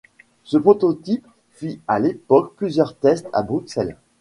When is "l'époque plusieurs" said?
1.99-2.95